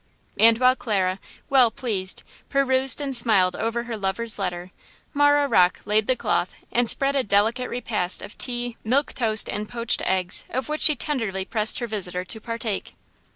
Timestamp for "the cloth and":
6.07-6.89